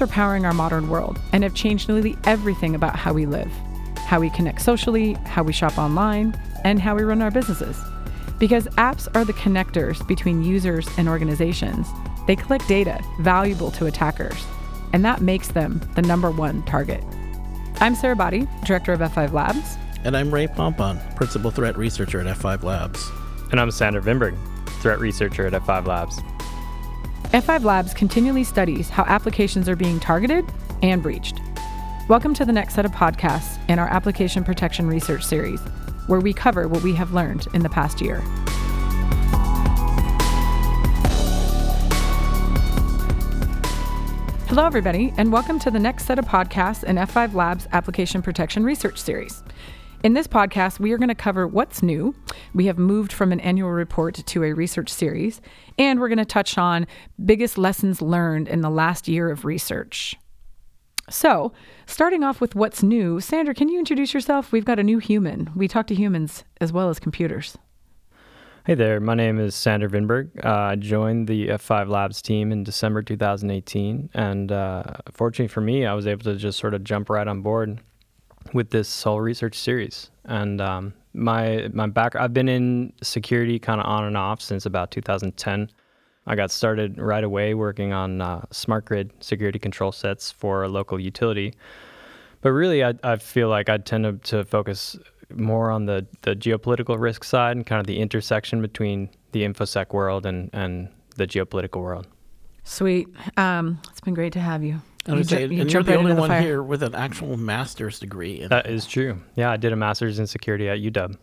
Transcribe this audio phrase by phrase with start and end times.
[0.00, 3.52] apps are powering our modern world and have changed nearly everything about how we live,
[4.06, 7.76] how we connect socially, how we shop online, and how we run our businesses.
[8.38, 11.86] Because apps are the connectors between users and organizations,
[12.26, 14.42] they collect data valuable to attackers,
[14.94, 17.04] and that makes them the number one target.
[17.80, 19.76] I'm Sara Boddy, director of F5 Labs.
[20.04, 23.10] And I'm Ray Pompon, principal threat researcher at F5 Labs.
[23.50, 24.36] And I'm Sander Vinberg,
[24.80, 26.20] threat researcher at F5 Labs.
[27.32, 30.44] F5 Labs continually studies how applications are being targeted
[30.82, 31.40] and breached.
[32.08, 35.60] Welcome to the next set of podcasts in our Application Protection Research Series,
[36.08, 38.20] where we cover what we have learned in the past year.
[44.48, 48.64] Hello, everybody, and welcome to the next set of podcasts in F5 Labs Application Protection
[48.64, 49.44] Research Series.
[50.02, 52.14] In this podcast, we are going to cover what's new.
[52.54, 55.42] We have moved from an annual report to a research series,
[55.78, 56.86] and we're going to touch on
[57.22, 60.16] biggest lessons learned in the last year of research.
[61.10, 61.52] So,
[61.84, 64.52] starting off with what's new, Sandra, can you introduce yourself?
[64.52, 65.50] We've got a new human.
[65.54, 67.58] We talk to humans as well as computers.
[68.64, 70.30] Hey there, my name is Sander Vinberg.
[70.42, 74.82] Uh, I joined the F5 Labs team in December 2018, and uh,
[75.12, 77.80] fortunately for me, I was able to just sort of jump right on board
[78.52, 80.10] with this soul research series.
[80.24, 84.66] And um, my my back, I've been in security kind of on and off since
[84.66, 85.70] about 2010.
[86.26, 90.68] I got started right away working on uh, smart grid security control sets for a
[90.68, 91.54] local utility.
[92.42, 94.98] But really, I, I feel like I tend to, to focus
[95.34, 99.92] more on the, the geopolitical risk side and kind of the intersection between the infosec
[99.92, 102.06] world and, and the geopolitical world.
[102.64, 103.08] Sweet.
[103.36, 104.80] Um, it's been great to have you.
[105.06, 106.40] I would say, you and you're the only the one fire.
[106.40, 108.46] here with an actual master's degree.
[108.46, 109.20] that is true.
[109.34, 111.16] Yeah, I did a master's in security at UW.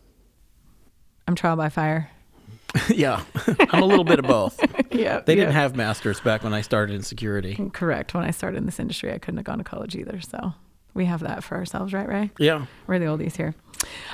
[1.27, 2.09] I'm trial by fire.
[2.89, 3.23] yeah,
[3.71, 4.59] I'm a little bit of both.
[4.91, 5.41] yeah, they yeah.
[5.41, 7.55] didn't have masters back when I started in security.
[7.73, 8.13] Correct.
[8.13, 10.19] When I started in this industry, I couldn't have gone to college either.
[10.21, 10.53] So
[10.97, 12.31] we have that for ourselves, right, Ray?
[12.39, 13.55] Yeah, we're the oldies here.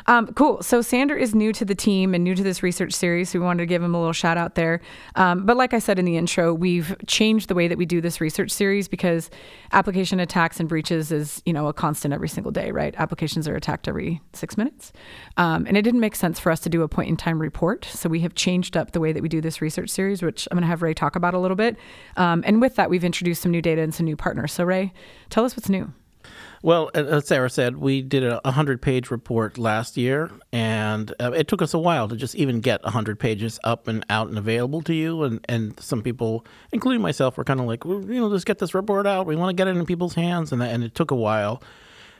[0.07, 0.61] Um, cool.
[0.61, 3.29] So Sander is new to the team and new to this research series.
[3.29, 4.81] So we wanted to give him a little shout out there.
[5.15, 8.01] Um, but like I said in the intro, we've changed the way that we do
[8.01, 9.29] this research series because
[9.71, 12.93] application attacks and breaches is you know a constant every single day, right?
[12.97, 14.91] Applications are attacked every six minutes,
[15.37, 17.85] um, and it didn't make sense for us to do a point in time report.
[17.85, 20.55] So we have changed up the way that we do this research series, which I'm
[20.55, 21.77] going to have Ray talk about a little bit.
[22.17, 24.51] Um, and with that, we've introduced some new data and some new partners.
[24.51, 24.93] So Ray,
[25.29, 25.93] tell us what's new.
[26.61, 31.49] Well, as Sara said, we did a 100 page report last year, and uh, it
[31.49, 34.81] took us a while to just even get 100 pages up and out and available
[34.83, 35.23] to you.
[35.23, 38.59] And, and some people, including myself, were kind of like, well, you know, just get
[38.59, 39.25] this report out.
[39.25, 40.53] We want to get it in people's hands.
[40.53, 41.61] And, and it took a while.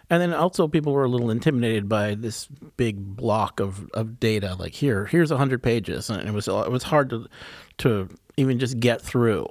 [0.09, 4.55] And then also, people were a little intimidated by this big block of, of data.
[4.59, 6.09] Like, here, here's 100 pages.
[6.09, 7.27] And it was, it was hard to,
[7.79, 9.47] to even just get through.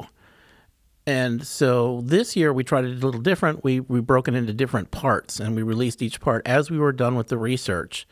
[1.06, 3.64] And so this year we tried it a little different.
[3.64, 6.92] We we broke it into different parts and we released each part as we were
[6.92, 8.06] done with the research.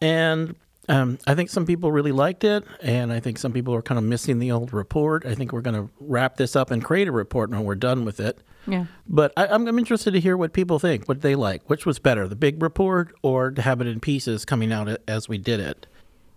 [0.00, 0.54] And
[0.88, 3.96] um, I think some people really liked it, and I think some people are kind
[3.96, 5.24] of missing the old report.
[5.24, 8.04] I think we're going to wrap this up and create a report when we're done
[8.04, 8.40] with it.
[8.66, 8.86] Yeah.
[9.06, 11.68] But I, I'm, I'm interested to hear what people think, what they like.
[11.70, 15.28] Which was better, the big report or to have it in pieces coming out as
[15.28, 15.86] we did it?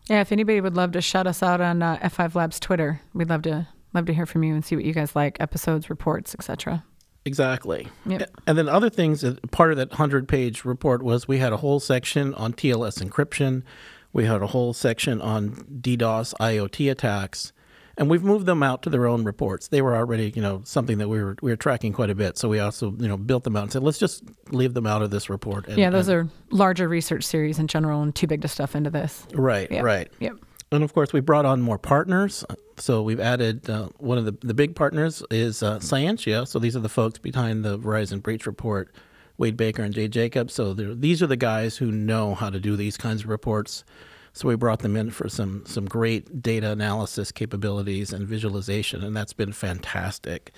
[0.07, 3.30] Yeah, if anybody would love to shout us out on uh, F5 Labs Twitter, we'd
[3.30, 6.36] love to love to hear from you and see what you guys like, episodes, reports,
[6.36, 6.84] etc.
[7.26, 7.88] Exactly.
[8.06, 8.30] Yep.
[8.48, 11.58] And then other things, uh, part of that 100 page report was we had a
[11.58, 13.64] whole section on TLS encryption.
[14.12, 17.54] We had a whole section on DDoS IoT attacks.
[17.96, 19.68] And we've moved them out to their own reports.
[19.68, 22.40] They were already, you know, something that we were we were tracking quite a bit.
[22.40, 25.04] So we also, you know, built them out and said, let's just leave them out
[25.04, 25.68] of this report.
[25.68, 28.75] And, yeah, those and, are larger research series in general and too big to stuff
[28.75, 29.28] into this.
[29.36, 29.84] Right, yep.
[29.84, 30.12] right.
[30.20, 30.38] Yep.
[30.72, 32.44] And of course, we brought on more partners.
[32.83, 36.45] So we've added uh, one of the, the big partners is uh, Cyentia.
[36.45, 38.94] So these are the folks behind the Verizon breach report,
[39.38, 40.53] Wade Baker and Jay Jacobs.
[40.53, 43.85] So these are the guys who know how to do these kinds of reports.
[44.33, 49.15] So we brought them in for some some great data analysis capabilities and visualization, and
[49.15, 50.51] that's been fantastic.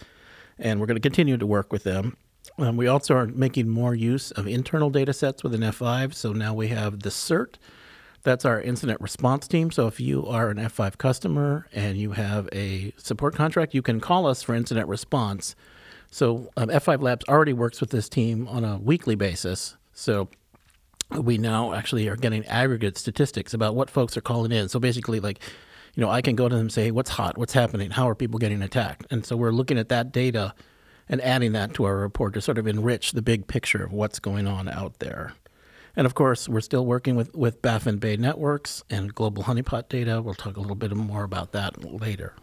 [0.57, 2.17] And we're going to continue to work with them.
[2.57, 6.15] Um, we also are making more use of internal data sets within F5.
[6.15, 7.57] So now we have the CERT
[8.25, 9.71] that's our incident response team.
[9.71, 14.01] So if you are an F5 customer and you have a support contract, you can
[14.01, 15.55] call us for incident response.
[16.11, 19.77] So um, F5 Labs already works with this team on a weekly basis.
[19.93, 20.29] So
[21.11, 24.67] we now actually are getting aggregate statistics about what folks are calling in.
[24.67, 25.39] So basically, like,
[25.93, 27.37] you know, I can go to them and say, hey, what's hot?
[27.37, 27.91] What's happening?
[27.91, 29.05] How are people getting attacked?
[29.11, 30.53] And so we're looking at that data
[31.07, 34.19] and adding that to our report to sort of enrich the big picture of what's
[34.19, 35.33] going on out there.
[35.95, 40.21] And of course, we're still working with, with Baffin Bay Networks and Global Honeypot data.
[40.21, 42.33] We'll talk a little bit more about that later.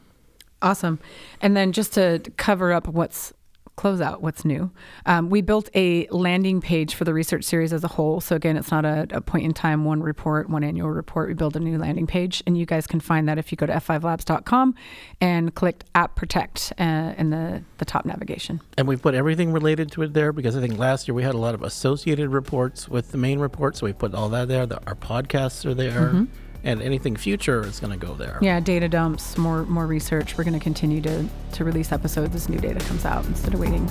[0.63, 1.01] Awesome.
[1.41, 3.33] And then just to cover up what's
[3.77, 4.71] close out what's new.
[5.07, 8.21] Um, we built a landing page for the research series as a whole.
[8.21, 11.29] So again, it's not a, a, point in time, one report, one annual report.
[11.29, 13.67] We build a new landing page, and you guys can find that if you go
[13.67, 14.75] to f5labs.com
[15.21, 18.61] and click App Protect uh, in the the top navigation.
[18.77, 21.35] And we've put everything related to it there because I think last year we had
[21.35, 24.67] a lot of associated reports with the main report, so we put all that there.
[24.67, 26.09] The, our podcasts are there.
[26.09, 26.25] Mm-hmm
[26.65, 28.39] and anything future is going to go there.
[28.41, 30.37] Yeah, data dumps, more more research.
[30.39, 33.61] We're going to continue to to release episodes as new data comes out instead of
[33.61, 33.87] waiting.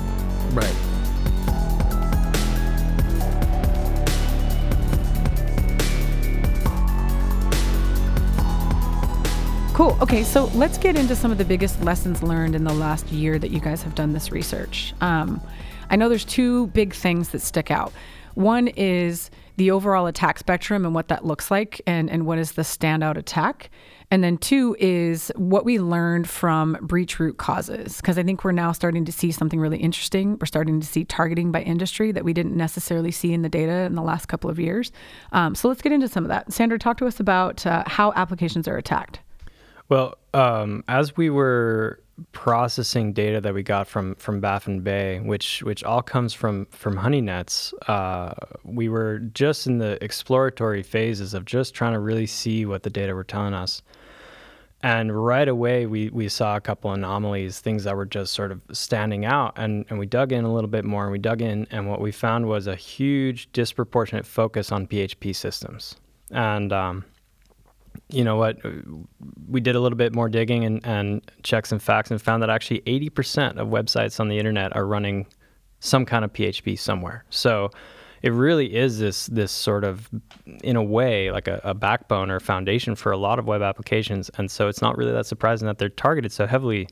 [0.53, 0.75] Right.
[9.73, 9.97] Cool.
[9.99, 13.39] Okay, so let's get into some of the biggest lessons learned in the last year
[13.39, 14.93] that you guys have done this research.
[15.01, 15.41] Um,
[15.89, 17.91] I know there's two big things that stick out.
[18.35, 22.53] One is the overall attack spectrum and what that looks like and, and what is
[22.53, 23.69] the standout attack.
[24.09, 27.97] And then two is what we learned from breach root causes.
[27.97, 30.37] Because I think we're now starting to see something really interesting.
[30.39, 33.71] We're starting to see targeting by industry that we didn't necessarily see in the data
[33.71, 34.91] in the last couple of years.
[35.31, 36.51] Um, so let's get into some of that.
[36.51, 39.21] Sandra, talk to us about uh, how applications are attacked.
[39.87, 42.01] Well, um, as we were
[42.31, 46.97] processing data that we got from from Baffin Bay, which which all comes from from
[46.97, 48.33] HoneyNets, uh,
[48.63, 52.89] we were just in the exploratory phases of just trying to really see what the
[52.89, 53.81] data were telling us.
[54.83, 58.61] And right away, we, we saw a couple anomalies, things that were just sort of
[58.71, 59.53] standing out.
[59.55, 62.01] And, and we dug in a little bit more and we dug in, and what
[62.01, 65.97] we found was a huge disproportionate focus on PHP systems.
[66.31, 67.05] And um,
[68.11, 68.57] you know what,
[69.47, 72.49] we did a little bit more digging and, and checks and facts and found that
[72.49, 75.27] actually 80% of websites on the internet are running
[75.79, 77.25] some kind of PHP somewhere.
[77.29, 77.71] So
[78.21, 80.09] it really is this this sort of,
[80.63, 84.29] in a way, like a, a backbone or foundation for a lot of web applications.
[84.37, 86.87] And so it's not really that surprising that they're targeted so heavily.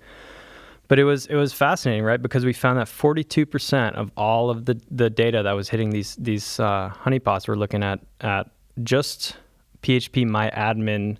[0.88, 2.20] But it was it was fascinating, right?
[2.20, 6.16] Because we found that 42% of all of the, the data that was hitting these
[6.16, 8.50] these uh, honeypots were looking at at
[8.82, 9.38] just
[9.82, 11.18] PHP MyAdmin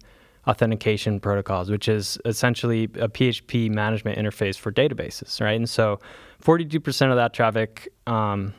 [0.48, 5.56] authentication protocols, which is essentially a PHP management interface for databases, right?
[5.56, 6.00] And so
[6.44, 8.54] 42% of that traffic um,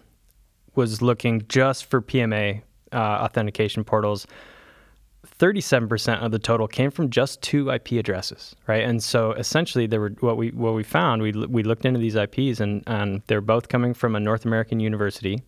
[0.75, 2.63] was looking just for PMA
[2.93, 4.27] uh, authentication portals.
[5.39, 8.85] 37% of the total came from just two IP addresses, right?
[8.85, 11.21] And so essentially, there were what we what we found.
[11.23, 14.81] We we looked into these IPs, and and they're both coming from a North American
[14.81, 15.43] university.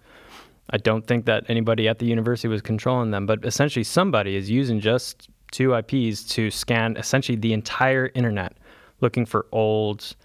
[0.71, 4.51] I don't think that anybody at the university was controlling them, but essentially somebody is
[4.51, 8.57] using just two IPs to scan essentially the entire internet,
[9.01, 10.17] looking for old,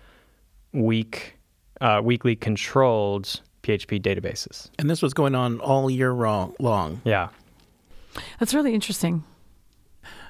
[0.73, 1.37] weak,
[1.81, 4.69] uh, weakly controlled PHP databases.
[4.79, 7.01] And this was going on all year long.
[7.03, 7.29] Yeah.
[8.39, 9.23] That's really interesting.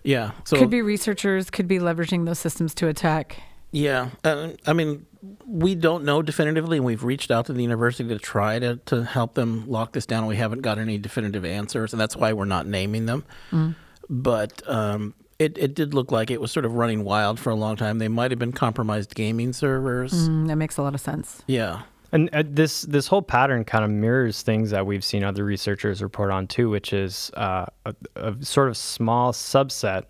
[0.04, 0.32] Yeah.
[0.46, 3.42] So could be researchers could be leveraging those systems to attack.
[3.78, 4.10] Yeah.
[4.24, 5.06] Uh, I mean,
[5.46, 9.04] we don't know definitively, and we've reached out to the university to try to, to
[9.04, 10.26] help them lock this down.
[10.26, 13.24] We haven't got any definitive answers, and that's why we're not naming them.
[13.52, 13.76] Mm.
[14.10, 17.56] But um, it, it did look like it was sort of running wild for a
[17.56, 18.00] long time.
[18.00, 20.28] They might have been compromised gaming servers.
[20.28, 21.44] Mm, that makes a lot of sense.
[21.46, 21.84] Yeah.
[22.12, 26.02] And uh, this this whole pattern kind of mirrors things that we've seen other researchers
[26.02, 30.06] report on too, which is uh, a, a sort of small subset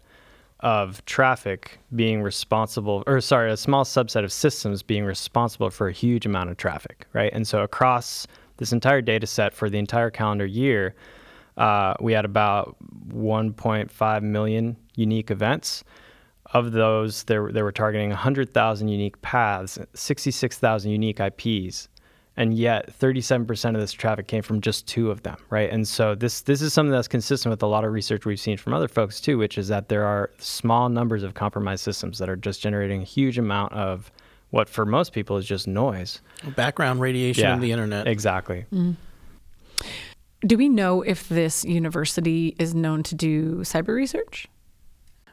[0.62, 5.91] of traffic being responsible, or sorry, a small subset of systems being responsible for a
[5.91, 7.32] huge amount of traffic, right?
[7.34, 8.25] And so across
[8.58, 10.96] this entire data set for the entire calendar year,
[11.58, 12.75] uh, we had about
[13.10, 15.84] 1.5 million unique events.
[16.53, 21.89] Of those, they, they were targeting 100,000 unique paths, 66,000 unique IPs,
[22.38, 25.70] and yet 37% of this traffic came from just two of them right?
[25.70, 28.58] And so this this is something that's consistent with a lot of research we've seen
[28.58, 32.29] from other folks too which is that there are small numbers of compromised systems that
[32.29, 34.12] are just generating a huge amount of
[34.50, 36.22] what for most people is just noise.
[36.56, 38.08] Background radiation yeah, in the internet.
[38.08, 38.65] exactly.
[38.74, 38.96] Mm.
[40.41, 44.48] do we know if this university is known to do cyber research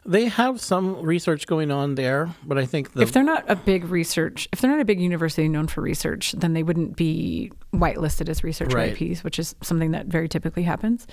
[0.07, 3.57] they have some research going on there, but I think the, if they're not a
[3.57, 7.53] big research, if they're not a big university known for research, then they wouldn't be
[7.73, 9.01] whitelisted as research right.
[9.01, 11.07] IPs, which is something that very typically happens.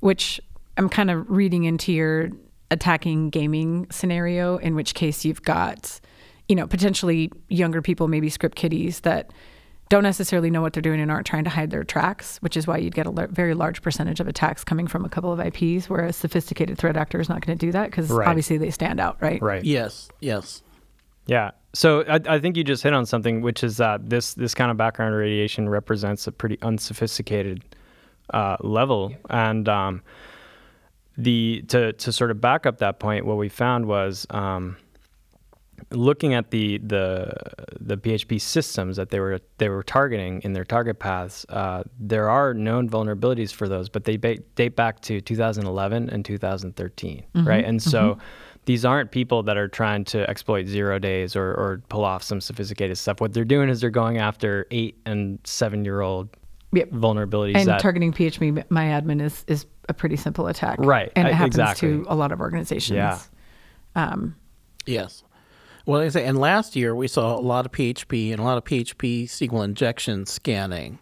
[0.00, 0.40] Which
[0.76, 2.30] I'm kind of reading into your
[2.70, 6.00] attacking gaming scenario, in which case you've got,
[6.48, 9.32] you know, potentially younger people, maybe script kiddies that
[9.92, 12.66] don't necessarily know what they're doing and aren't trying to hide their tracks, which is
[12.66, 15.38] why you'd get a l- very large percentage of attacks coming from a couple of
[15.38, 18.26] IPs, where a sophisticated threat actor is not going to do that because right.
[18.26, 19.42] obviously they stand out, right?
[19.42, 19.62] Right.
[19.62, 20.08] Yes.
[20.20, 20.62] Yes.
[21.26, 21.50] Yeah.
[21.74, 24.70] So I, I, think you just hit on something, which is that this this kind
[24.70, 27.62] of background radiation represents a pretty unsophisticated
[28.32, 30.02] uh, level, and um,
[31.18, 34.26] the to to sort of back up that point, what we found was.
[34.30, 34.78] Um,
[35.90, 37.32] looking at the the
[37.80, 42.30] the PHP systems that they were they were targeting in their target paths, uh, there
[42.30, 47.48] are known vulnerabilities for those, but they ba- date back to 2011 and 2013, Mm-hmm.
[47.48, 47.64] right?
[47.64, 48.18] And so
[48.64, 52.40] these aren't people that are trying to exploit zero days or, or pull off some
[52.40, 53.20] sophisticated stuff.
[53.20, 56.28] What they're doing is they're going after eight and seven year old
[56.74, 56.90] Yep.
[56.92, 57.56] vulnerabilities.
[57.56, 61.32] And that, targeting PHP my admin is is a pretty simple attack, Right, And it
[61.32, 61.88] I- happens exactly.
[61.88, 62.96] to a lot of organizations.
[62.96, 63.18] Yeah.
[63.96, 64.36] Um,
[64.86, 65.22] Yes.
[65.86, 68.58] Well, I say, and last year we saw a lot of PHP and a lot
[68.58, 70.98] of PHP SQL injection scanning.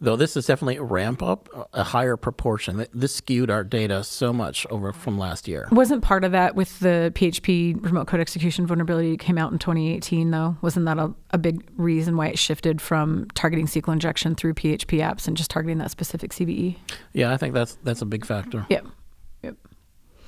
[0.00, 2.84] Though this is definitely a ramp up, a higher proportion.
[2.92, 5.68] This skewed our data so much over from last year.
[5.70, 9.60] wasn't part of that with the PHP remote code execution vulnerability that came out in
[9.60, 10.56] 2018, though?
[10.60, 14.98] Wasn't that a, a big reason why it shifted from targeting SQL injection through PHP
[14.98, 16.78] apps and just targeting that specific CVE?
[17.12, 18.66] Yeah, I think that's that's a big factor.
[18.70, 18.86] Yep.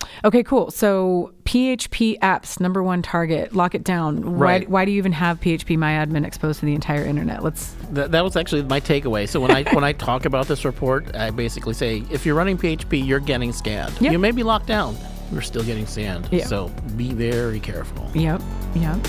[0.04, 0.24] Yep.
[0.26, 0.70] Okay, cool.
[0.70, 3.54] So PHP apps, number one target.
[3.54, 4.20] Lock it down.
[4.20, 4.68] Right.
[4.68, 7.42] Why, why do you even have PHP MyAdmin exposed to the entire internet?
[7.42, 7.74] Let's.
[7.90, 9.28] That, that was actually my takeaway.
[9.28, 12.58] So when I when I talk about this report, I basically say if you're running
[12.58, 14.00] PHP, you're getting scanned.
[14.00, 14.12] Yep.
[14.12, 14.96] You may be locked down,
[15.32, 16.28] you're still getting scanned.
[16.30, 16.46] Yeah.
[16.46, 18.10] So be very careful.
[18.14, 18.42] Yep.
[18.74, 19.06] Yep.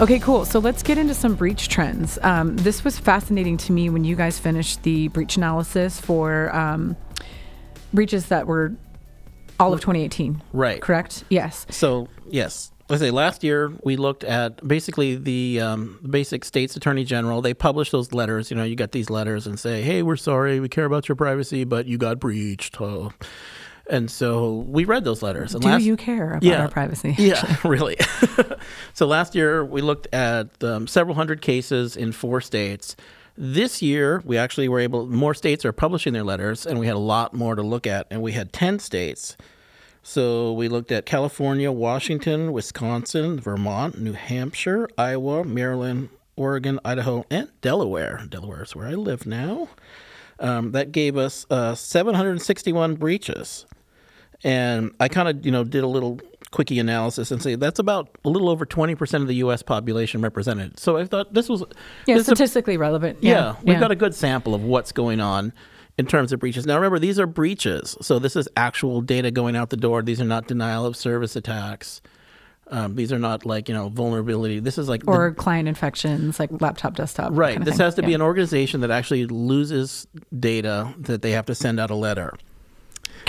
[0.00, 0.46] Okay, cool.
[0.46, 2.18] So let's get into some breach trends.
[2.22, 6.96] Um, this was fascinating to me when you guys finished the breach analysis for um,
[7.92, 8.72] breaches that were
[9.58, 10.42] all of 2018.
[10.54, 10.80] Right.
[10.80, 11.24] Correct?
[11.28, 11.66] Yes.
[11.68, 17.04] So yes, let's say last year we looked at basically the um, basic states attorney
[17.04, 17.42] general.
[17.42, 18.50] They publish those letters.
[18.50, 21.16] You know, you get these letters and say, "Hey, we're sorry, we care about your
[21.16, 23.10] privacy, but you got breached." huh."
[23.90, 25.52] And so we read those letters.
[25.52, 26.62] And Do last, you care about Yeah.
[26.62, 27.14] our privacy?
[27.18, 27.96] Yeah, really.
[28.94, 32.96] so last year we looked at um, several hundred cases in four states.
[33.36, 35.06] This year we actually were able.
[35.06, 38.06] More states are publishing their letters, and we had a lot more to look at.
[38.10, 39.36] And we had ten states.
[40.02, 47.48] So we looked at California, Washington, Wisconsin, Vermont, New Hampshire, Iowa, Maryland, Oregon, Idaho, and
[47.60, 48.24] Delaware.
[48.28, 49.68] Delaware is where I live now.
[50.38, 53.66] Um, that gave us uh, 761 breaches.
[54.44, 56.20] And I kind of, you know, did a little
[56.50, 59.62] quickie analysis and say that's about a little over 20% of the U.S.
[59.62, 60.78] population represented.
[60.80, 61.62] So I thought this was
[62.06, 63.18] Yeah, this is a- statistically relevant.
[63.20, 63.80] yeah, Yeah, we've yeah.
[63.80, 65.52] got a good sample of what's going on
[65.98, 66.66] in terms of breaches.
[66.66, 67.96] Now, remember, these are breaches.
[68.00, 70.02] So this is actual data going out the door.
[70.02, 72.00] These are not denial of service attacks.
[72.72, 74.60] Um, these are not like, you know, vulnerability.
[74.60, 77.30] This is like the- or client infections like laptop, desktop.
[77.34, 77.58] right.
[77.64, 77.84] this thing.
[77.84, 80.06] has to be an organization that actually loses
[80.38, 82.32] data that they have to send out a letter.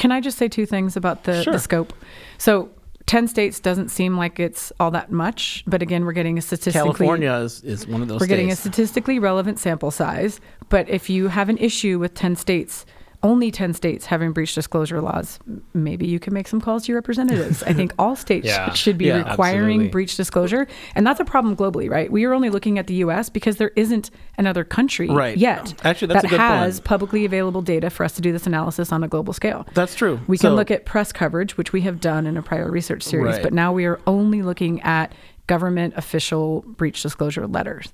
[0.01, 1.53] Can I just say two things about the, Sure.
[1.53, 1.93] the scope?
[2.39, 2.69] So,
[3.05, 6.91] 10 states doesn't seem like it's all that much, but again, we're getting a statistically
[6.91, 10.39] California is, is one of those we're getting a statistically relevant sample size.
[10.69, 12.83] But if you have an issue with 10 states,
[13.23, 15.37] only 10 states having breach disclosure laws,
[15.73, 17.61] maybe you can make some calls to your representatives.
[17.63, 18.73] I think all states Yeah.
[18.73, 19.87] should be Yeah, requiring absolutely.
[19.89, 20.67] breach disclosure.
[20.95, 22.11] And that's a problem globally, right?
[22.11, 24.09] We are only looking at the US because there isn't
[24.39, 25.37] another country Right.
[25.37, 26.85] yet Actually, that's that a good has point.
[26.85, 29.67] publicly available data for us to do this analysis on a global scale.
[29.75, 30.19] That's true.
[30.27, 33.35] We can look at press coverage, which we have done in a prior research series,
[33.35, 33.43] Right.
[33.43, 35.13] but now we are only looking at
[35.45, 37.93] government official breach disclosure letters.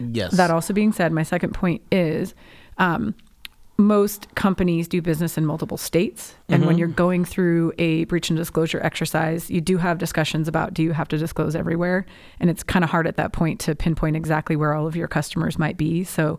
[0.00, 0.32] Yes.
[0.36, 2.34] That also being said, my second point is
[2.78, 3.14] um,
[3.76, 6.34] most companies do business in multiple states.
[6.48, 6.66] And Mm-hmm.
[6.68, 10.82] when you're going through a breach and disclosure exercise, you do have discussions about do
[10.82, 12.06] you have to disclose everywhere?
[12.38, 15.08] And it's kind of hard at that point to pinpoint exactly where all of your
[15.08, 16.04] customers might be.
[16.04, 16.38] So,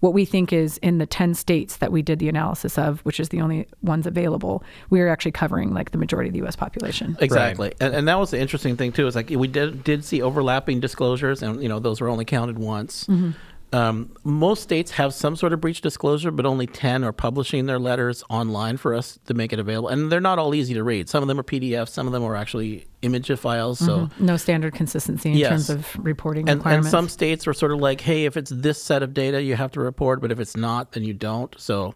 [0.00, 3.18] what we think is in the 10 states that we did the analysis of, which
[3.18, 6.54] is the only ones available, we are actually covering like the majority of the US
[6.54, 7.16] population.
[7.18, 9.06] Exactly, and, and that was the interesting thing too.
[9.06, 12.58] Is like we did did see overlapping disclosures, and you know those were only counted
[12.58, 13.06] once.
[13.06, 13.30] Mm-hmm.
[13.76, 17.78] Um, most states have some sort of breach disclosure, but only ten are publishing their
[17.78, 19.88] letters online for us to make it available.
[19.88, 21.08] And they're not all easy to read.
[21.08, 23.78] Some of them are PDFs, some of them are actually image files.
[23.78, 24.08] So.
[24.18, 25.50] No standard consistency in Yes.
[25.50, 28.82] terms of reporting And, and some states were sort of like, hey, if it's this
[28.82, 31.54] set of data, you have to report, but if it's not, then you don't.
[31.58, 31.94] So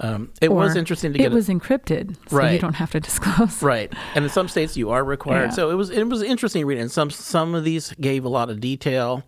[0.00, 1.32] um, it was interesting to get.
[1.32, 3.60] it was encrypted, so you don't have to disclose.
[3.62, 5.46] Right, and in some states you are required.
[5.46, 5.50] Yeah.
[5.50, 6.82] So it was it was interesting reading.
[6.82, 9.24] And some some of these gave a lot of detail,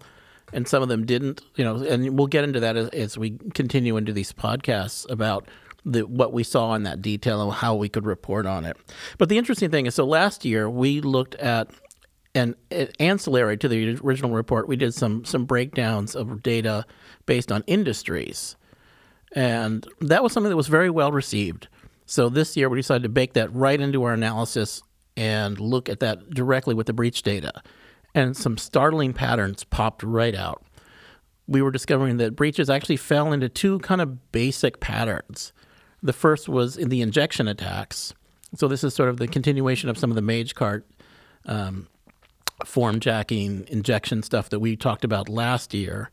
[0.52, 1.42] and some of them didn't.
[1.56, 5.46] You know, and we'll get into that as, as we continue into these podcasts about
[5.84, 8.76] the what we saw in that detail and how we could report on it.
[9.18, 11.70] But the interesting thing is, so last year we looked at.
[12.32, 12.54] And
[13.00, 16.86] ancillary to the original report, we did some some breakdowns of data
[17.26, 18.54] based on industries.
[19.34, 21.66] And that was something that was very well received.
[22.06, 24.80] So this year we decided to bake that right into our analysis
[25.16, 27.64] and look at that directly with the breach data.
[28.14, 30.64] And some startling patterns popped right out.
[31.50, 35.52] we were discovering that breaches actually fell into two kind of basic patterns.
[36.00, 38.14] The first was in the injection attacks.
[38.54, 40.84] So this is sort of the continuation of some of the Magecart
[41.46, 41.88] um,
[42.64, 46.08] form jacking injection stuff that we talked about last year,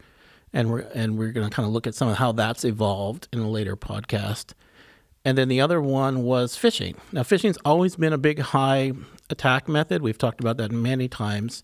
[0.54, 3.28] and we're and we're going to kind of look at some of how that's evolved
[3.32, 4.54] in a later podcast.
[5.24, 6.96] And then the other one was phishing.
[7.12, 8.94] Now, phishing's always been a big high
[9.30, 10.02] attack method.
[10.02, 11.64] We've talked about that many times.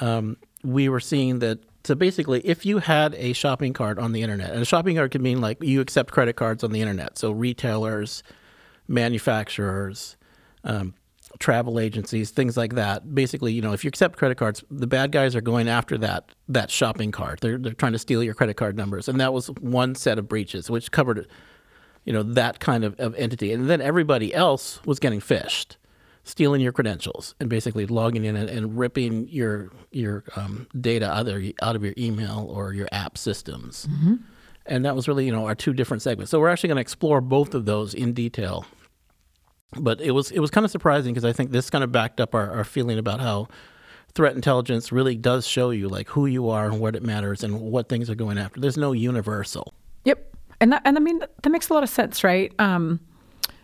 [0.00, 4.22] Um, we were seeing that so basically, if you had a shopping cart on the
[4.22, 7.16] internet, and a shopping cart could mean like you accept credit cards on the internet,
[7.16, 8.22] so retailers,
[8.86, 10.16] manufacturers,
[10.64, 10.92] um,
[11.38, 13.14] travel agencies, things like that.
[13.14, 16.30] Basically, you know, if you accept credit cards, the bad guys are going after that
[16.48, 17.40] that shopping cart.
[17.40, 20.28] They're they're trying to steal your credit card numbers, and that was one set of
[20.28, 21.26] breaches, which covered,
[22.04, 23.52] you know, that kind of, of entity.
[23.54, 25.76] And then everybody else was getting phished
[26.30, 31.42] stealing your credentials and basically logging in and, and ripping your your um, data either
[31.60, 33.86] out of your email or your app systems.
[33.90, 34.14] Mm-hmm.
[34.66, 36.30] And that was really you know our two different segments.
[36.30, 38.64] So we're actually going to explore both of those in detail.
[39.78, 42.20] But it was it was kind of surprising because I think this kind of backed
[42.20, 43.48] up our, our feeling about how
[44.14, 47.60] threat intelligence really does show you like who you are and what it matters and
[47.60, 48.60] what things are going after.
[48.60, 49.74] There's no universal.
[50.04, 50.34] Yep.
[50.60, 52.52] And that and I mean that makes a lot of sense, right?
[52.58, 53.00] Um,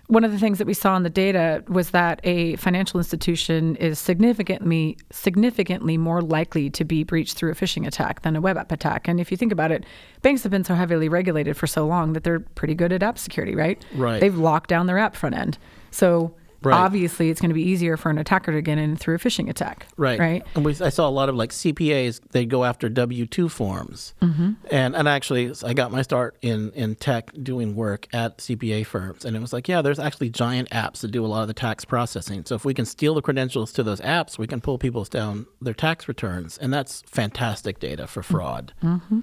[0.08, 3.75] one of the things that we saw in the data was that a financial institution
[3.76, 8.56] is significantly significantly more likely to be breached through a phishing attack than a web
[8.56, 9.08] app attack.
[9.08, 9.84] And if you think about it,
[10.22, 13.18] banks have been so heavily regulated for so long that they're pretty good at app
[13.18, 13.84] security, right?
[13.94, 14.20] Right.
[14.20, 15.58] They've locked down their app front end.
[15.90, 16.34] So
[16.66, 16.76] Right.
[16.76, 19.49] obviously it's going to be easier for an attacker to get in through a phishing
[19.49, 19.87] attack.
[19.96, 20.18] Right.
[20.18, 20.44] Right.
[20.54, 24.14] And we, I saw a lot of like CPAs, they go after W 2 forms.
[24.23, 24.52] Mm-hmm.
[24.70, 29.25] And, and actually, I got my start in, in tech doing work at CPA firms.
[29.25, 31.54] And it was like, yeah, there's actually giant apps that do a lot of the
[31.54, 32.44] tax processing.
[32.44, 35.46] So if we can steal the credentials to those apps, we can pull people's down
[35.61, 36.58] their tax returns.
[36.58, 38.73] And that's fantastic data for fraud.
[38.82, 39.20] Mm-hmm.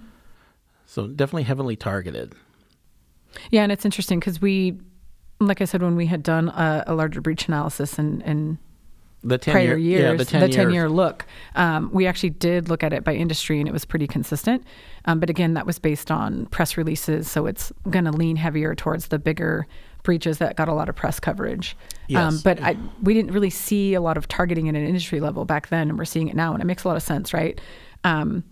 [0.85, 2.33] So definitely heavily targeted.
[3.49, 4.77] Yeah, and it's interesting because we,
[5.47, 8.57] like I said, when we had done a, a larger breach analysis and, and
[9.23, 11.25] The 10 prior year, years, yeah, the 10, year, year look,
[11.55, 14.63] um, we actually did look at it by industry and it was pretty consistent.
[15.05, 18.73] Um, but again, that was based on press releases, so it's going to lean heavier
[18.75, 19.67] towards the bigger
[20.03, 21.75] breaches that got a lot of press coverage.
[22.15, 22.41] Um, Yes.
[22.41, 25.69] but I, we didn't really see a lot of targeting at an industry level back
[25.69, 27.59] then, and we're seeing it now, and it makes a lot of sense, right?
[28.03, 28.43] Um,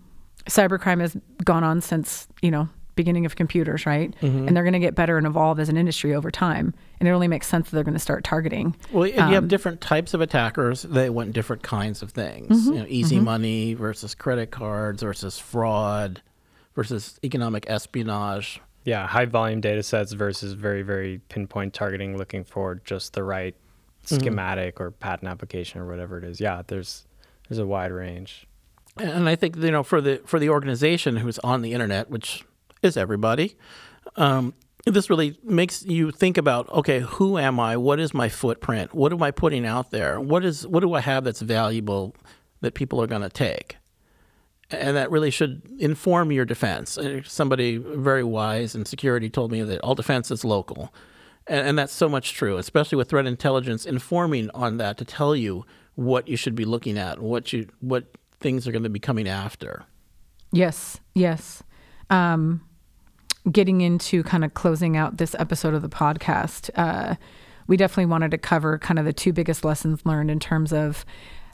[0.46, 4.14] cybercrime has gone on since you know beginning of computers, right?
[4.20, 4.48] Mm-hmm.
[4.48, 7.12] And they're going to get better and evolve as an industry over time, and it
[7.12, 8.76] only makes sense that they're going to start targeting.
[8.92, 10.82] Well, and you Um, have different types of attackers.
[10.82, 12.48] They want different kinds of things.
[12.48, 12.72] Mm-hmm.
[12.72, 16.22] You know, easy money versus credit cards versus fraud
[16.74, 18.60] versus economic espionage.
[18.84, 23.54] Yeah, high volume data sets versus very, very pinpoint targeting, looking for just the right
[24.04, 26.40] schematic or patent application or whatever it is.
[26.40, 27.06] Yeah, there's
[27.48, 28.46] there's a wide range.
[28.96, 32.44] And I think you know for the for the organization who's on the internet, which
[32.82, 33.56] is everybody,
[34.16, 37.76] um, this really makes you think about okay, who am I?
[37.76, 38.94] What is my footprint?
[38.94, 40.20] What am I putting out there?
[40.20, 42.16] What is what do I have that's valuable
[42.60, 43.76] that people are going to take?
[44.70, 46.96] And that really should inform your defense.
[46.96, 50.92] Uh, Somebody very wise in security told me that all defense is local.
[51.46, 55.36] And, and that's so much true, especially with threat intelligence informing on that to tell
[55.36, 55.64] you
[55.94, 58.06] what you should be looking at, what you what
[58.40, 59.84] things are going to be coming after.
[60.52, 61.62] Yes, yes.
[62.10, 62.62] Um,
[63.50, 67.16] getting into kind of closing out this episode of the podcast, uh,
[67.66, 71.04] we definitely wanted to cover kind of the two biggest lessons learned in terms of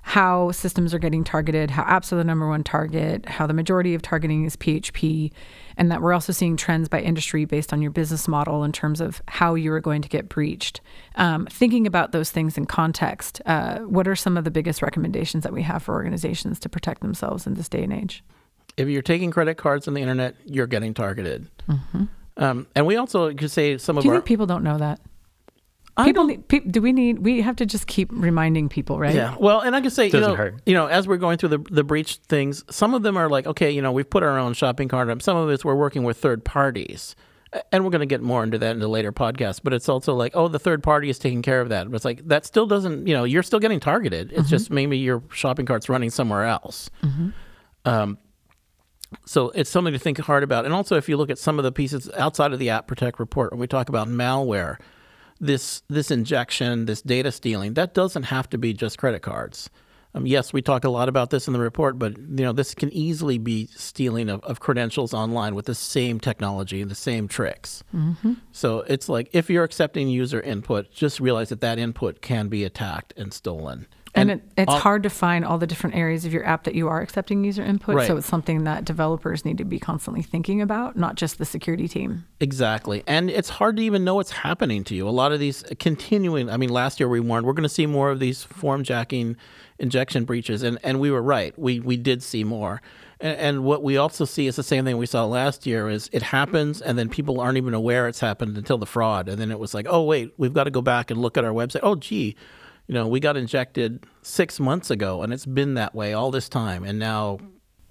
[0.02, 3.94] how systems are getting targeted, how apps are the number one target, how the majority
[3.94, 5.30] of targeting is PHP,
[5.76, 9.02] and that we're also seeing trends by industry based on your business model in terms
[9.02, 10.80] of how you are going to get breached.
[11.16, 15.42] Um, thinking about those things in context, uh, what are some of the biggest recommendations
[15.42, 18.24] that we have for organizations to protect themselves in this day and age?
[18.78, 21.48] If you're taking credit cards on the internet, you're getting targeted.
[22.36, 25.00] Um, and we also could say some of you our think people don't know that?
[25.96, 27.18] I People, don't- need, pe- do we need?
[27.18, 29.12] We have to just keep reminding people, right?
[29.14, 29.34] Yeah.
[29.38, 30.54] Well, and I can say, you know, hurt.
[30.64, 33.48] you know, as we're going through the the breach things, some of them are like,
[33.48, 35.20] okay, you know, we've put our own shopping cart up.
[35.22, 37.16] Some of it's we're working with third parties.
[37.72, 40.12] And we're going to get more into that in the later podcast, but it's also
[40.14, 41.88] like, oh, the third party is taking care of that.
[41.90, 44.32] But it's like that still doesn't, you know, you're still getting targeted.
[44.34, 46.90] It's just maybe your shopping cart's running somewhere else.
[47.86, 48.18] Um,
[49.24, 50.64] so it's something to think hard about.
[50.64, 53.18] And also, if you look at some of the pieces outside of the App Protect
[53.18, 54.78] report, when we talk about malware,
[55.40, 59.70] this this injection, this data stealing, that doesn't have to be just credit cards.
[60.14, 62.74] Um, yes, we talk a lot about this in the report, but you know this
[62.74, 67.28] can easily be stealing of, of credentials online with the same technology and the same
[67.28, 67.84] tricks.
[68.52, 72.64] So it's like if you're accepting user input, just realize that that input can be
[72.64, 73.86] attacked and stolen.
[74.20, 76.64] And, And it, it's all- hard to find all the different areas of your app
[76.64, 77.96] that you are accepting user input.
[77.96, 78.06] Right.
[78.06, 81.88] So it's something that developers need to be constantly thinking about, not just the security
[81.88, 82.24] team.
[82.40, 83.02] Exactly.
[83.06, 85.08] And it's hard to even know what's happening to you.
[85.08, 87.86] A lot of these continuing, I mean, last year we warned we're going to see
[87.86, 89.36] more of these form jacking
[89.78, 90.62] injection breaches.
[90.62, 91.56] And, and we were right.
[91.58, 92.82] We, we did see more.
[93.20, 96.08] And, and what we also see is the same thing we saw last year is
[96.12, 99.28] it happens and then people aren't even aware it's happened until the fraud.
[99.28, 101.44] And then it was like, oh, wait, we've got to go back and look at
[101.44, 101.80] our website.
[101.82, 102.36] Oh, gee,
[102.88, 106.48] you know, we got injected six months ago and it's been that way all this
[106.48, 106.84] time.
[106.84, 107.38] And now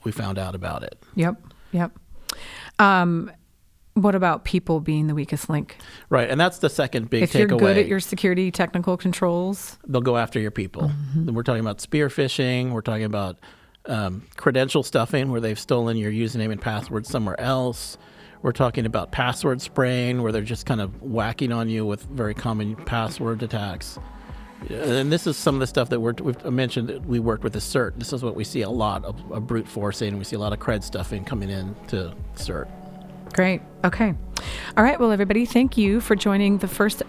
[0.03, 1.01] we found out about it.
[1.15, 1.41] Yep.
[1.71, 1.91] Yep.
[2.79, 3.31] Um,
[3.93, 5.77] what about people being the weakest link?
[6.09, 6.29] Right.
[6.29, 7.37] And that's the second big if takeaway.
[7.37, 10.91] you're good at your security technical controls, they'll go after your people.
[11.15, 12.71] Then We're talking about spear phishing.
[12.71, 13.39] We're talking about
[13.85, 17.97] um, credential stuffing, where they've stolen your username and password somewhere else.
[18.41, 22.33] We're talking about password spraying, where they're just kind of whacking on you with very
[22.33, 23.97] common password attacks.
[24.69, 27.53] And this is some of the stuff that we're, we've mentioned that we worked with
[27.53, 27.93] the CERT.
[27.97, 30.17] This is what we see a lot of, of brute forcing.
[30.17, 32.67] We see a lot of cred stuffing coming in to CERT.
[33.33, 33.61] Great.
[33.83, 34.13] Okay.
[34.75, 34.99] All right.
[34.99, 37.03] Well, everybody, thank you for joining the first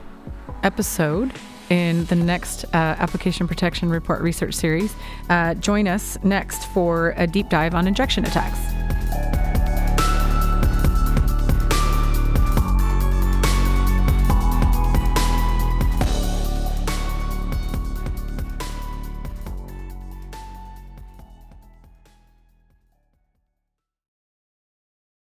[0.62, 1.32] episode
[1.70, 4.94] in the next uh, Application Protection Report research series.
[5.28, 8.77] Uh, join us next for a deep dive on injection attacks.